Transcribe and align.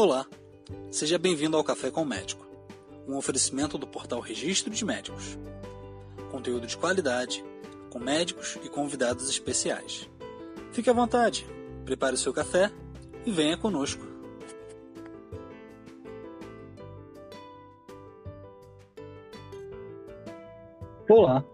Olá, 0.00 0.24
seja 0.92 1.18
bem-vindo 1.18 1.56
ao 1.56 1.64
Café 1.64 1.90
com 1.90 2.02
o 2.02 2.06
Médico, 2.06 2.46
um 3.08 3.16
oferecimento 3.16 3.76
do 3.76 3.84
portal 3.84 4.20
Registro 4.20 4.72
de 4.72 4.84
Médicos. 4.84 5.36
Conteúdo 6.30 6.68
de 6.68 6.76
qualidade, 6.76 7.44
com 7.90 7.98
médicos 7.98 8.60
e 8.62 8.68
convidados 8.68 9.28
especiais. 9.28 10.08
Fique 10.70 10.88
à 10.88 10.92
vontade, 10.92 11.44
prepare 11.84 12.14
o 12.14 12.16
seu 12.16 12.32
café 12.32 12.70
e 13.26 13.32
venha 13.32 13.56
conosco. 13.56 14.06
Olá, 21.10 21.44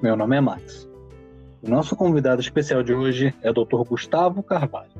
meu 0.00 0.16
nome 0.16 0.36
é 0.36 0.40
Max. 0.40 0.88
O 1.60 1.68
nosso 1.68 1.96
convidado 1.96 2.40
especial 2.40 2.84
de 2.84 2.94
hoje 2.94 3.34
é 3.42 3.50
o 3.50 3.52
Dr. 3.52 3.82
Gustavo 3.82 4.44
Carvalho, 4.44 4.92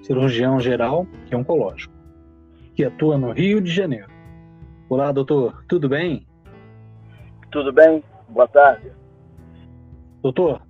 cirurgião 0.00 0.58
geral 0.58 1.06
e 1.30 1.36
oncológico 1.36 1.97
que 2.78 2.84
atua 2.84 3.18
no 3.18 3.32
Rio 3.32 3.60
de 3.60 3.72
Janeiro. 3.72 4.06
Olá, 4.88 5.10
doutor, 5.10 5.64
tudo 5.66 5.88
bem? 5.88 6.24
Tudo 7.50 7.72
bem? 7.72 8.04
Boa 8.28 8.46
tarde. 8.46 8.92
Doutor, 10.22 10.62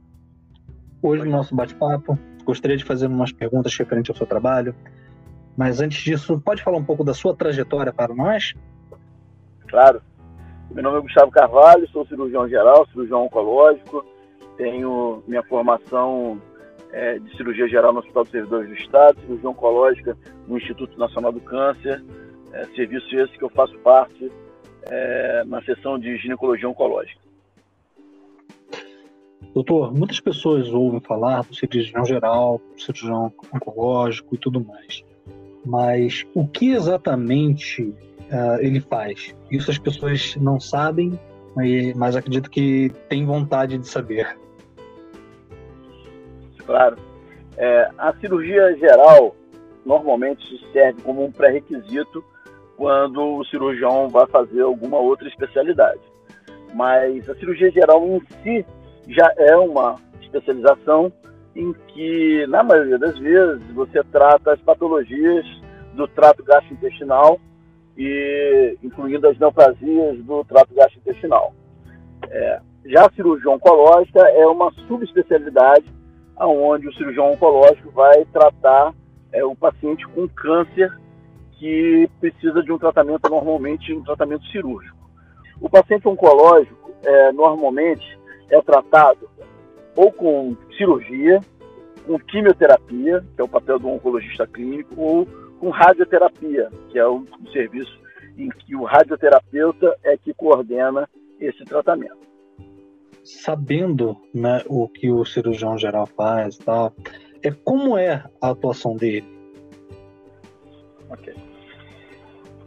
hoje 1.02 1.22
no 1.22 1.30
nosso 1.30 1.54
bate-papo, 1.54 2.18
gostaria 2.46 2.78
de 2.78 2.84
fazer 2.86 3.08
umas 3.08 3.30
perguntas 3.30 3.76
referentes 3.76 4.08
ao 4.08 4.16
seu 4.16 4.26
trabalho, 4.26 4.74
mas 5.54 5.82
antes 5.82 6.02
disso, 6.02 6.40
pode 6.40 6.62
falar 6.62 6.78
um 6.78 6.84
pouco 6.84 7.04
da 7.04 7.12
sua 7.12 7.36
trajetória 7.36 7.92
para 7.92 8.14
nós? 8.14 8.54
Claro. 9.68 10.00
Meu 10.70 10.82
nome 10.82 10.96
é 10.96 11.02
Gustavo 11.02 11.30
Carvalho, 11.30 11.86
sou 11.90 12.06
cirurgião 12.06 12.48
geral, 12.48 12.86
cirurgião 12.86 13.26
oncológico, 13.26 14.02
tenho 14.56 15.22
minha 15.28 15.42
formação 15.42 16.40
é, 16.92 17.19
de 17.19 17.37
cirurgia 17.37 17.69
geral 17.69 17.92
no 17.92 18.01
Hospital 18.01 18.23
dos 18.24 18.33
Servidores 18.33 18.69
do 18.69 18.74
Estado, 18.74 19.21
cirurgia 19.21 19.51
oncológica 19.51 20.16
no 20.46 20.57
Instituto 20.57 20.99
Nacional 20.99 21.32
do 21.32 21.40
Câncer, 21.40 22.02
é, 22.52 22.65
serviço 22.74 23.15
esse 23.15 23.37
que 23.37 23.45
eu 23.45 23.51
faço 23.51 23.76
parte 23.79 24.30
é, 24.82 25.45
na 25.45 25.62
seção 25.62 25.99
de 25.99 26.16
ginecologia 26.16 26.68
oncológica. 26.68 27.21
Doutor, 29.54 29.93
muitas 29.93 30.21
pessoas 30.21 30.68
ouvem 30.68 31.01
falar 31.01 31.43
do 31.43 31.54
cirurgião 31.54 32.04
geral, 32.04 32.60
do 32.74 32.80
cirurgião 32.80 33.32
oncológico 33.52 34.34
e 34.34 34.38
tudo 34.38 34.65
mais, 34.65 35.05
mas 35.65 36.27
o 36.34 36.46
que 36.46 36.71
exatamente 36.71 37.82
uh, 37.82 38.60
ele 38.60 38.80
faz? 38.80 39.34
Isso 39.51 39.71
as 39.71 39.79
pessoas 39.79 40.37
não 40.37 40.60
sabem, 40.60 41.18
mas 41.96 42.15
acredito 42.15 42.51
que 42.51 42.93
têm 43.09 43.27
vontade 43.27 43.79
de 43.79 43.88
saber. 43.88 44.38
Claro. 46.69 46.99
É, 47.57 47.88
a 47.97 48.13
cirurgia 48.21 48.77
geral 48.77 49.35
normalmente 49.87 50.45
serve 50.71 51.01
como 51.01 51.24
um 51.24 51.33
pré-requisito 51.33 52.23
quando 52.77 53.38
o 53.38 53.45
cirurgião 53.47 54.11
vai 54.11 54.27
fazer 54.27 54.61
alguma 54.61 54.99
outra 54.99 55.27
especialidade. 55.27 56.02
Mas 56.74 57.27
a 57.30 57.35
cirurgia 57.37 57.71
geral 57.71 58.07
em 58.07 58.21
si 58.43 58.66
já 59.09 59.33
é 59.39 59.57
uma 59.57 59.96
especialização 60.21 61.11
em 61.57 61.73
que, 61.89 62.46
na 62.49 62.63
maioria 62.63 62.99
das 62.99 63.19
vezes, 63.19 63.66
você 63.73 64.05
trata 64.12 64.53
as 64.53 64.61
patologias 64.61 65.47
do 65.94 66.06
trato 66.06 66.44
gastrointestinal 66.44 67.41
e 67.97 68.77
incluindo 68.83 69.27
as 69.27 69.39
neoplasias 69.39 70.22
do 70.22 70.44
trato 70.44 70.75
gastrointestinal. 70.75 71.55
É, 72.28 72.61
já 72.84 73.06
a 73.06 73.12
cirurgia 73.12 73.50
oncológica 73.50 74.21
é 74.21 74.47
uma 74.47 74.71
subespecialidade 74.87 75.97
aonde 76.38 76.88
o 76.88 76.94
cirurgião 76.94 77.32
oncológico 77.32 77.91
vai 77.91 78.25
tratar 78.26 78.94
é, 79.32 79.44
o 79.44 79.54
paciente 79.54 80.06
com 80.08 80.28
câncer 80.28 80.91
que 81.58 82.08
precisa 82.20 82.62
de 82.62 82.72
um 82.72 82.78
tratamento, 82.78 83.28
normalmente 83.28 83.93
um 83.93 84.03
tratamento 84.03 84.47
cirúrgico. 84.47 84.97
O 85.60 85.69
paciente 85.69 86.06
oncológico, 86.06 86.93
é, 87.04 87.32
normalmente, 87.32 88.19
é 88.50 88.60
tratado 88.62 89.28
ou 89.97 90.12
com 90.12 90.56
cirurgia, 90.77 91.41
com 92.06 92.19
quimioterapia, 92.21 93.25
que 93.34 93.41
é 93.41 93.44
o 93.44 93.48
papel 93.48 93.81
do 93.81 93.88
oncologista 93.88 94.47
clínico, 94.47 94.94
ou 94.97 95.27
com 95.59 95.71
radioterapia, 95.71 96.71
que 96.91 96.98
é 96.98 97.06
o, 97.06 97.25
o 97.41 97.50
serviço 97.50 97.98
em 98.37 98.48
que 98.48 98.77
o 98.77 98.84
radioterapeuta 98.84 99.97
é 100.04 100.16
que 100.16 100.32
coordena 100.32 101.09
esse 101.41 101.65
tratamento 101.65 102.28
sabendo 103.28 104.16
né, 104.34 104.62
o 104.66 104.89
que 104.89 105.11
o 105.11 105.25
cirurgião 105.25 105.77
geral 105.77 106.06
faz 106.06 106.56
e 106.56 106.65
tal, 106.65 106.93
é 107.43 107.50
como 107.50 107.97
é 107.99 108.25
a 108.41 108.50
atuação 108.50 108.97
dele? 108.97 109.27
Ok. 111.11 111.34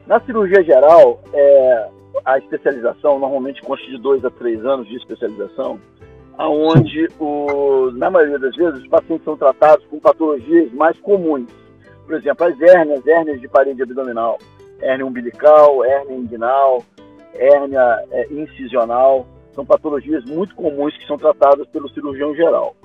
Na 0.06 0.20
cirurgia 0.22 0.64
geral, 0.64 1.20
é, 1.34 1.90
a 2.26 2.38
especialização 2.38 3.20
normalmente 3.20 3.62
consta 3.62 3.86
de 3.88 3.98
dois 3.98 4.24
a 4.24 4.30
três 4.30 4.64
anos 4.66 4.88
de 4.88 4.98
especialização, 4.98 5.80
aonde 6.38 7.08
na 7.96 8.10
maioria 8.10 8.40
das 8.40 8.56
vezes 8.56 8.82
os 8.82 8.88
pacientes 8.88 9.26
são 9.26 9.36
tratados 9.36 9.86
com 9.88 10.00
patologias 10.00 10.72
mais 10.74 11.00
comuns. 11.00 11.50
Por 12.06 12.16
exemplo, 12.16 12.46
as 12.46 12.60
hérnias, 12.62 13.06
hérnias 13.06 13.42
de 13.42 13.48
parede 13.48 13.82
abdominal, 13.82 14.38
hérnia 14.82 15.06
umbilical, 15.06 15.84
hérnia 15.86 16.18
inguinal, 16.18 16.84
hérnia 17.34 18.04
é, 18.12 18.28
incisional, 18.32 19.26
são 19.54 19.66
patologias 19.66 20.24
muito 20.26 20.56
comuns 20.56 20.96
que 20.98 21.08
são 21.08 21.18
tratadas 21.18 21.68
pelo 21.68 21.90
cirurgião 21.90 22.34
geral. 22.36 22.76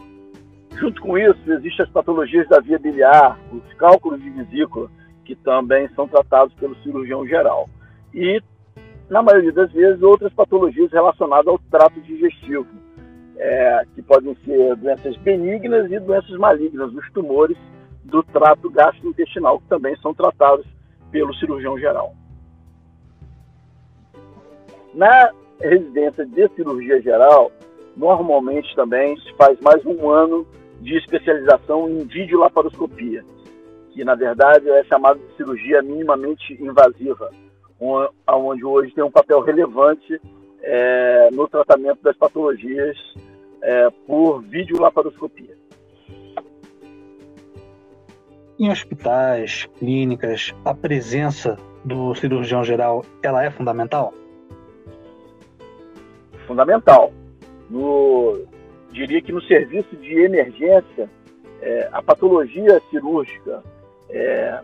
Junto 0.78 1.00
com 1.00 1.16
isso, 1.16 1.40
existem 1.52 1.84
as 1.84 1.90
patologias 1.90 2.48
da 2.48 2.60
via 2.60 2.78
biliar, 2.78 3.38
os 3.52 3.72
cálculos 3.74 4.20
de 4.20 4.28
vesícula, 4.30 4.90
que 5.24 5.34
também 5.34 5.88
são 5.94 6.06
tratados 6.06 6.54
pelo 6.54 6.76
cirurgião 6.82 7.26
geral. 7.26 7.68
E, 8.12 8.42
na 9.08 9.22
maioria 9.22 9.52
das 9.52 9.72
vezes, 9.72 10.02
outras 10.02 10.32
patologias 10.34 10.92
relacionadas 10.92 11.46
ao 11.46 11.58
trato 11.70 12.00
digestivo, 12.02 12.66
é, 13.38 13.84
que 13.94 14.02
podem 14.02 14.34
ser 14.44 14.76
doenças 14.76 15.16
benignas 15.18 15.90
e 15.90 15.98
doenças 15.98 16.36
malignas, 16.38 16.92
os 16.92 17.10
tumores 17.12 17.56
do 18.04 18.22
trato 18.22 18.70
gastrointestinal, 18.70 19.60
que 19.60 19.68
também 19.68 19.96
são 19.96 20.14
tratados 20.14 20.66
pelo 21.10 21.34
cirurgião 21.34 21.78
geral. 21.78 22.14
Na 24.94 25.30
residência 25.60 26.24
de 26.26 26.48
cirurgia 26.54 27.00
geral, 27.00 27.50
normalmente 27.96 28.74
também 28.74 29.16
se 29.18 29.32
faz 29.34 29.58
mais 29.60 29.84
um 29.84 30.10
ano 30.10 30.46
de 30.80 30.96
especialização 30.98 31.88
em 31.88 32.04
videolaparoscopia, 32.04 33.24
que 33.92 34.04
na 34.04 34.14
verdade 34.14 34.68
é 34.68 34.84
chamada 34.84 35.18
de 35.18 35.36
cirurgia 35.36 35.82
minimamente 35.82 36.52
invasiva, 36.62 37.30
onde 37.80 38.64
hoje 38.64 38.92
tem 38.92 39.04
um 39.04 39.10
papel 39.10 39.40
relevante 39.40 40.20
é, 40.62 41.30
no 41.32 41.48
tratamento 41.48 42.02
das 42.02 42.16
patologias 42.16 42.96
é, 43.62 43.88
por 44.06 44.42
videolaparoscopia. 44.42 45.56
Em 48.58 48.70
hospitais, 48.70 49.68
clínicas, 49.78 50.54
a 50.64 50.74
presença 50.74 51.58
do 51.84 52.14
cirurgião 52.14 52.64
geral 52.64 53.04
ela 53.22 53.44
é 53.44 53.50
fundamental? 53.50 54.14
Fundamental. 56.56 57.12
No, 57.68 58.46
diria 58.90 59.20
que 59.20 59.32
no 59.32 59.42
serviço 59.42 59.94
de 59.96 60.18
emergência, 60.20 61.10
é, 61.60 61.88
a 61.92 62.02
patologia 62.02 62.80
cirúrgica 62.90 63.62
é, 64.08 64.60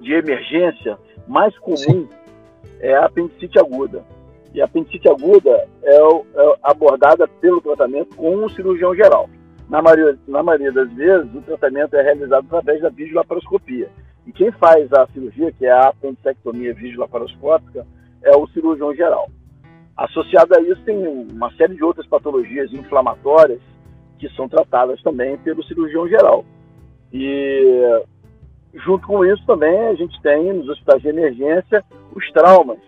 de 0.00 0.12
emergência 0.12 0.98
mais 1.26 1.56
comum 1.58 1.76
Sim. 1.76 2.08
é 2.80 2.94
a 2.94 3.06
apendicite 3.06 3.58
aguda. 3.58 4.04
E 4.52 4.60
a 4.60 4.66
apendicite 4.66 5.08
aguda 5.08 5.66
é, 5.82 5.96
é, 5.96 6.56
abordada 6.62 7.26
pelo 7.26 7.62
tratamento 7.62 8.14
com 8.16 8.44
o 8.44 8.50
cirurgião 8.50 8.94
geral. 8.94 9.28
Na 9.70 9.80
maioria, 9.80 10.18
na 10.28 10.42
maioria 10.42 10.70
das 10.70 10.92
vezes, 10.92 11.34
o 11.34 11.40
tratamento 11.40 11.96
é 11.96 12.02
realizado 12.02 12.46
através 12.46 12.82
da 12.82 12.90
videolaparoscopia. 12.90 13.88
E 14.26 14.32
quem 14.32 14.52
faz 14.52 14.92
a 14.92 15.06
cirurgia, 15.08 15.52
que 15.52 15.66
é 15.66 15.70
a 15.70 15.88
apendicectomia 15.88 16.74
videolaparoscópica, 16.74 17.86
é 18.22 18.36
o 18.36 18.46
cirurgião 18.48 18.94
geral. 18.94 19.28
Associado 19.96 20.54
a 20.54 20.60
isso, 20.60 20.82
tem 20.82 20.96
uma 21.06 21.50
série 21.56 21.74
de 21.74 21.82
outras 21.82 22.06
patologias 22.06 22.72
inflamatórias 22.72 23.60
que 24.18 24.28
são 24.30 24.48
tratadas 24.48 25.00
também 25.02 25.38
pelo 25.38 25.64
cirurgião 25.64 26.06
geral. 26.08 26.44
E 27.12 28.02
junto 28.74 29.06
com 29.06 29.24
isso 29.24 29.44
também 29.46 29.78
a 29.88 29.94
gente 29.94 30.20
tem 30.20 30.52
nos 30.52 30.68
hospitais 30.68 31.00
de 31.00 31.08
emergência 31.08 31.82
os 32.14 32.30
traumas, 32.32 32.78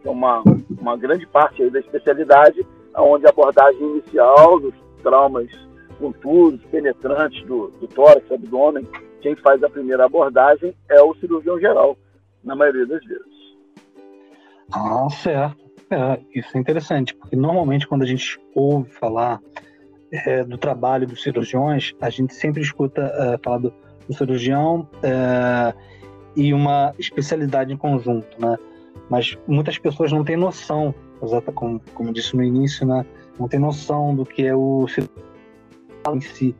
que 0.00 0.08
é 0.08 0.10
uma, 0.10 0.42
uma 0.80 0.96
grande 0.96 1.26
parte 1.26 1.68
da 1.68 1.80
especialidade, 1.80 2.66
onde 2.96 3.26
a 3.26 3.30
abordagem 3.30 3.82
inicial 3.82 4.58
dos 4.60 4.74
traumas 5.02 5.50
contusos, 5.98 6.64
penetrantes 6.70 7.44
do, 7.46 7.68
do 7.80 7.86
tórax, 7.88 8.30
abdômen, 8.30 8.86
quem 9.20 9.36
faz 9.36 9.62
a 9.62 9.70
primeira 9.70 10.06
abordagem 10.06 10.74
é 10.88 11.00
o 11.02 11.14
cirurgião 11.16 11.58
geral, 11.58 11.96
na 12.42 12.54
maioria 12.54 12.86
das 12.86 13.04
vezes. 13.04 13.34
Ah, 14.72 15.08
certo. 15.10 15.63
É, 15.94 16.20
isso 16.34 16.56
é 16.56 16.60
interessante, 16.60 17.14
porque 17.14 17.36
normalmente 17.36 17.86
quando 17.86 18.02
a 18.02 18.06
gente 18.06 18.40
ouve 18.52 18.90
falar 18.90 19.40
é, 20.10 20.42
do 20.42 20.58
trabalho 20.58 21.06
dos 21.06 21.22
cirurgiões, 21.22 21.94
a 22.00 22.10
gente 22.10 22.34
sempre 22.34 22.60
escuta 22.60 23.02
é, 23.02 23.38
falar 23.38 23.58
do, 23.58 23.72
do 24.08 24.12
cirurgião 24.12 24.88
é, 25.04 25.72
e 26.34 26.52
uma 26.52 26.92
especialidade 26.98 27.72
em 27.72 27.76
conjunto, 27.76 28.26
né? 28.40 28.56
Mas 29.08 29.38
muitas 29.46 29.78
pessoas 29.78 30.10
não 30.10 30.24
têm 30.24 30.36
noção, 30.36 30.92
exata 31.22 31.52
como, 31.52 31.80
como 31.94 32.12
disse 32.12 32.36
no 32.36 32.42
início, 32.42 32.84
né? 32.84 33.06
Não 33.38 33.46
tem 33.46 33.60
noção 33.60 34.16
do 34.16 34.26
que 34.26 34.44
é 34.44 34.54
o 34.54 34.86
em 36.12 36.20
si. 36.20 36.56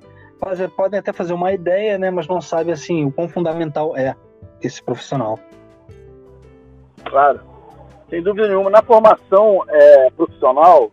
Podem 0.76 1.00
até 1.00 1.12
fazer 1.12 1.32
uma 1.32 1.52
ideia, 1.52 1.98
né? 1.98 2.08
Mas 2.08 2.28
não 2.28 2.40
sabe 2.40 2.70
assim 2.70 3.04
o 3.04 3.10
quão 3.10 3.28
fundamental 3.28 3.96
é 3.96 4.14
esse 4.62 4.80
profissional. 4.80 5.40
Claro, 7.04 7.40
sem 8.14 8.22
dúvida 8.22 8.46
nenhuma. 8.46 8.70
Na 8.70 8.82
formação 8.82 9.64
é, 9.68 10.10
profissional 10.10 10.92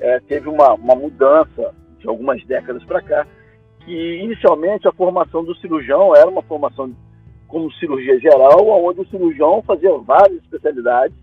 é, 0.00 0.20
teve 0.20 0.48
uma, 0.48 0.72
uma 0.72 0.94
mudança 0.94 1.74
de 1.98 2.08
algumas 2.08 2.42
décadas 2.46 2.82
para 2.84 3.02
cá, 3.02 3.26
que 3.84 4.22
inicialmente 4.22 4.88
a 4.88 4.92
formação 4.92 5.44
do 5.44 5.54
cirurgião 5.56 6.16
era 6.16 6.30
uma 6.30 6.42
formação 6.42 6.90
como 7.46 7.70
cirurgia 7.72 8.18
geral, 8.18 8.66
onde 8.82 9.02
o 9.02 9.08
cirurgião 9.08 9.62
fazia 9.66 9.92
várias 9.98 10.38
especialidades, 10.42 11.14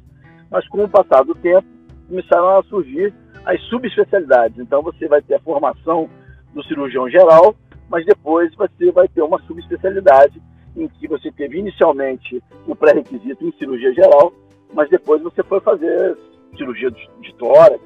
mas 0.51 0.68
com 0.68 0.84
o 0.84 0.90
passar 0.90 1.24
do 1.24 1.34
tempo 1.34 1.68
começaram 2.07 2.60
a 2.60 2.63
surgir 2.63 3.12
as 3.44 3.60
subespecialidades. 3.63 4.60
Então 4.60 4.84
você 4.84 5.07
vai 5.07 5.22
ter 5.24 5.36
a 5.36 5.40
formação 5.40 6.07
do 6.54 6.63
cirurgião 6.66 7.10
geral, 7.10 7.56
mas 7.90 8.06
depois 8.06 8.54
você 8.54 8.92
vai 8.92 9.07
ter 9.07 9.24
uma 9.24 9.42
subespecialidade 9.48 10.40
em 10.78 10.88
que 10.88 11.07
você 11.07 11.31
teve 11.31 11.57
inicialmente 11.57 12.42
o 12.68 12.75
pré-requisito 12.75 13.44
em 13.44 13.52
cirurgia 13.54 13.92
geral, 13.94 14.31
mas 14.74 14.89
depois 14.89 15.21
você 15.21 15.44
foi 15.44 15.60
fazer 15.60 16.18
cirurgia 16.57 16.92
de 16.92 17.33
tórax, 17.36 17.80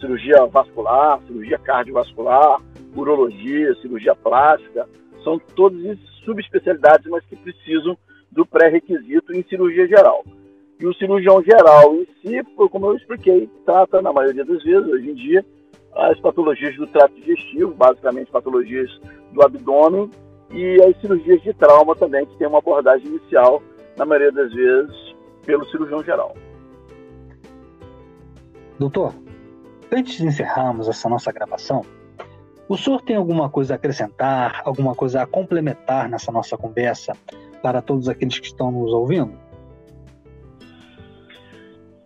cirurgia 0.00 0.46
vascular, 0.46 1.20
cirurgia 1.26 1.58
cardiovascular, 1.58 2.60
urologia, 2.94 3.74
cirurgia 3.76 4.14
plástica, 4.14 4.88
são 5.22 5.38
todas 5.54 5.98
subespecialidades, 6.24 7.06
mas 7.10 7.24
que 7.26 7.36
precisam 7.36 7.96
do 8.30 8.44
pré-requisito 8.44 9.32
em 9.32 9.42
cirurgia 9.44 9.86
geral. 9.86 10.24
E 10.80 10.86
o 10.86 10.94
cirurgião 10.94 11.42
geral 11.42 11.94
em 11.94 12.06
si, 12.20 12.42
como 12.70 12.86
eu 12.86 12.96
expliquei, 12.96 13.48
trata, 13.64 14.02
na 14.02 14.12
maioria 14.12 14.44
das 14.44 14.62
vezes, 14.62 14.86
hoje 14.88 15.10
em 15.10 15.14
dia, 15.14 15.44
as 15.94 16.18
patologias 16.20 16.74
do 16.76 16.86
trato 16.88 17.14
digestivo, 17.14 17.72
basicamente 17.72 18.30
patologias 18.30 18.90
do 19.32 19.42
abdômen, 19.42 20.10
e 20.52 20.82
as 20.82 21.00
cirurgias 21.00 21.42
de 21.42 21.52
trauma 21.54 21.94
também, 21.96 22.26
que 22.26 22.36
tem 22.36 22.46
uma 22.46 22.58
abordagem 22.58 23.06
inicial, 23.06 23.62
na 23.96 24.04
maioria 24.04 24.32
das 24.32 24.52
vezes, 24.52 24.94
pelo 25.44 25.64
cirurgião 25.70 26.02
geral. 26.02 26.34
Doutor, 28.78 29.14
antes 29.92 30.16
de 30.16 30.26
encerrarmos 30.26 30.88
essa 30.88 31.08
nossa 31.08 31.30
gravação, 31.32 31.82
o 32.68 32.76
senhor 32.76 33.02
tem 33.02 33.16
alguma 33.16 33.48
coisa 33.48 33.74
a 33.74 33.76
acrescentar, 33.76 34.62
alguma 34.64 34.94
coisa 34.94 35.22
a 35.22 35.26
complementar 35.26 36.08
nessa 36.08 36.32
nossa 36.32 36.56
conversa 36.56 37.12
para 37.62 37.80
todos 37.80 38.08
aqueles 38.08 38.38
que 38.38 38.46
estão 38.46 38.70
nos 38.70 38.92
ouvindo? 38.92 39.32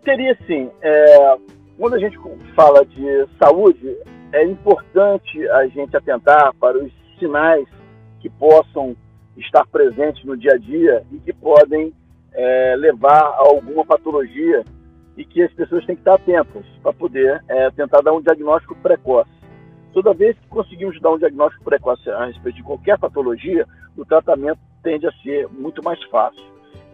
Teria 0.03 0.37
sim. 0.45 0.69
É, 0.81 1.37
quando 1.77 1.95
a 1.95 1.99
gente 1.99 2.17
fala 2.55 2.85
de 2.85 3.27
saúde, 3.41 3.97
é 4.33 4.43
importante 4.43 5.47
a 5.49 5.67
gente 5.67 5.95
atentar 5.95 6.53
para 6.55 6.77
os 6.77 6.91
sinais 7.17 7.67
que 8.19 8.29
possam 8.29 8.95
estar 9.37 9.65
presentes 9.67 10.23
no 10.25 10.35
dia 10.35 10.53
a 10.53 10.57
dia 10.57 11.03
e 11.11 11.19
que 11.19 11.33
podem 11.33 11.93
é, 12.33 12.75
levar 12.77 13.21
a 13.21 13.39
alguma 13.39 13.85
patologia 13.85 14.63
e 15.17 15.25
que 15.25 15.41
as 15.41 15.51
pessoas 15.53 15.85
têm 15.85 15.95
que 15.95 16.01
estar 16.01 16.15
atentas 16.15 16.65
para 16.81 16.93
poder 16.93 17.43
é, 17.47 17.69
tentar 17.71 18.01
dar 18.01 18.13
um 18.13 18.21
diagnóstico 18.21 18.75
precoce. 18.75 19.29
Toda 19.93 20.13
vez 20.13 20.37
que 20.37 20.47
conseguimos 20.47 20.99
dar 21.01 21.11
um 21.11 21.17
diagnóstico 21.17 21.63
precoce 21.63 22.09
a 22.09 22.25
respeito 22.25 22.55
de 22.55 22.63
qualquer 22.63 22.97
patologia, 22.97 23.65
o 23.97 24.05
tratamento 24.05 24.59
tende 24.83 25.07
a 25.07 25.11
ser 25.23 25.47
muito 25.49 25.83
mais 25.83 26.01
fácil. 26.05 26.43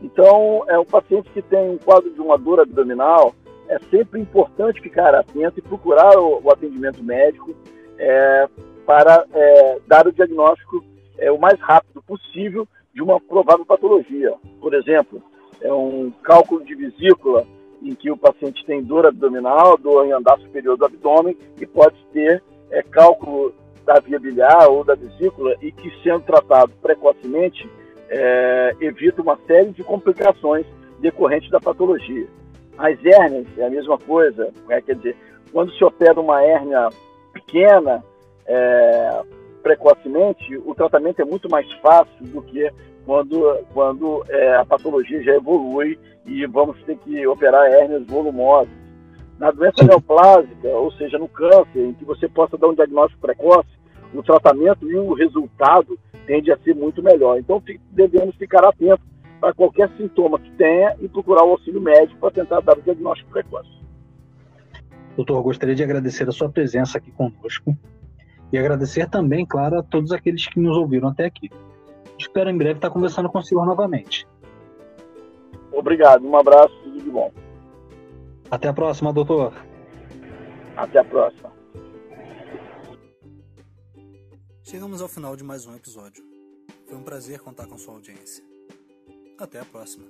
Então, 0.02 0.64
é 0.68 0.78
o 0.78 0.86
paciente 0.86 1.30
que 1.30 1.42
tem 1.42 1.70
um 1.70 1.78
quadro 1.78 2.12
de 2.12 2.20
uma 2.20 2.38
dor 2.38 2.60
abdominal, 2.60 3.34
é 3.68 3.80
sempre 3.92 4.20
importante 4.20 4.82
ficar 4.82 5.14
atento 5.14 5.60
e 5.60 5.62
procurar 5.62 6.18
o, 6.18 6.42
o 6.44 6.52
atendimento 6.52 7.04
médico 7.04 7.56
é, 7.98 8.50
para 8.86 9.26
é, 9.34 9.80
dar 9.88 10.08
o 10.08 10.12
diagnóstico 10.12 10.84
é, 11.18 11.32
o 11.32 11.40
mais 11.40 11.60
rápido 11.60 12.02
possível 12.04 12.68
de 12.96 13.04
uma 13.04 13.20
provável 13.20 13.66
patologia. 13.66 14.34
Por 14.62 14.74
exemplo, 14.74 15.22
é 15.62 15.72
um 15.72 16.12
cálculo 16.24 16.64
de 16.64 16.74
vesícula 16.74 17.46
em 17.84 17.94
que 17.94 18.10
o 18.10 18.18
paciente 18.18 18.66
tem 18.66 18.82
dor 18.82 19.06
abdominal, 19.06 19.78
dor 19.78 20.06
em 20.06 20.14
andar 20.14 20.40
superior 20.40 20.78
do 20.78 20.86
abdômen 20.86 21.38
e 21.60 21.66
pode 21.68 21.98
ter 22.14 22.42
é, 22.72 22.82
cálculo 22.82 23.54
da 23.86 24.00
via 24.00 24.18
biliar 24.18 24.70
ou 24.70 24.84
da 24.84 24.96
vesícula 24.96 25.56
e 25.62 25.72
que, 25.72 25.92
sendo 26.02 26.22
tratado 26.22 26.72
precocemente, 26.82 27.70
é, 28.10 28.76
evita 28.80 29.22
uma 29.22 29.38
série 29.46 29.72
de 29.72 29.84
complicações 29.84 30.66
decorrentes 31.00 31.52
da 31.52 31.60
patologia. 31.60 32.28
As 32.78 32.98
hérnias 33.06 33.46
é 33.58 33.66
a 33.66 33.70
mesma 33.70 33.98
coisa, 33.98 34.52
né? 34.68 34.82
quer 34.82 34.96
dizer, 34.96 35.16
quando 35.52 35.72
se 35.74 35.84
opera 35.84 36.20
uma 36.20 36.42
hérnia 36.42 36.90
pequena, 37.34 38.04
é, 38.48 39.22
precocemente, 39.66 40.56
o 40.58 40.76
tratamento 40.76 41.24
é 41.24 41.26
muito 41.26 41.50
mais 41.50 41.66
fácil 41.82 42.24
do 42.28 42.40
que 42.44 42.72
quando, 43.04 43.66
quando 43.74 44.24
é, 44.30 44.58
a 44.58 44.64
patologia 44.64 45.24
já 45.24 45.34
evolui 45.34 45.98
e 46.24 46.46
vamos 46.46 46.80
ter 46.84 46.96
que 47.00 47.26
operar 47.26 47.66
hérnias 47.72 48.06
volumosas. 48.06 48.72
Na 49.40 49.50
doença 49.50 49.84
neoplásica, 49.84 50.68
ou 50.68 50.92
seja, 50.92 51.18
no 51.18 51.28
câncer, 51.28 51.80
em 51.80 51.94
que 51.94 52.06
você 52.06 52.28
possa 52.28 52.56
dar 52.60 52.68
um 52.68 52.76
diagnóstico 52.76 53.20
precoce, 53.20 53.68
o 54.14 54.22
tratamento 54.22 54.88
e 54.88 54.96
o 54.98 55.14
resultado 55.14 55.98
tende 56.28 56.52
a 56.52 56.58
ser 56.60 56.76
muito 56.76 57.02
melhor. 57.02 57.40
Então, 57.40 57.62
devemos 57.90 58.36
ficar 58.36 58.64
atentos 58.64 59.04
para 59.42 59.52
qualquer 59.52 59.90
sintoma 59.98 60.38
que 60.38 60.52
tenha 60.52 60.96
e 61.02 61.10
procurar 61.10 61.44
o 61.44 61.50
auxílio 61.50 61.82
médico 61.82 62.20
para 62.20 62.30
tentar 62.30 62.60
dar 62.60 62.78
o 62.78 62.84
diagnóstico 62.84 63.32
precoce. 63.32 63.70
Doutor, 65.16 65.42
gostaria 65.42 65.74
de 65.74 65.84
agradecer 65.84 66.30
a 66.30 66.32
sua 66.32 66.50
presença 66.50 67.00
aqui 67.00 67.10
conosco 67.12 67.76
e 68.56 68.58
agradecer 68.58 69.10
também, 69.10 69.46
claro, 69.46 69.80
a 69.80 69.84
todos 69.84 70.12
aqueles 70.12 70.48
que 70.48 70.60
nos 70.60 70.78
ouviram 70.78 71.10
até 71.10 71.26
aqui. 71.26 71.50
Espero 72.18 72.50
em 72.50 72.58
breve 72.58 72.78
estar 72.78 72.90
conversando 72.90 73.30
com 73.30 73.40
o 73.40 73.44
senhor 73.44 73.66
novamente. 73.66 74.26
Obrigado, 75.74 76.26
um 76.26 76.38
abraço, 76.38 76.74
tudo 76.84 77.04
de 77.04 77.10
bom. 77.10 77.32
Até 78.50 78.70
a 78.70 78.74
próxima, 78.74 79.12
doutor. 79.12 79.54
Até 80.78 81.00
a 81.00 81.04
próxima. 81.04 81.52
Chegamos 84.64 85.02
ao 85.02 85.10
final 85.10 85.36
de 85.36 85.44
mais 85.44 85.66
um 85.66 85.76
episódio. 85.76 86.24
Foi 86.88 86.98
um 86.98 87.04
prazer 87.04 87.40
contar 87.40 87.68
com 87.68 87.78
sua 87.78 87.96
audiência. 87.96 88.44
Até 89.38 89.60
a 89.60 89.66
próxima. 89.66 90.06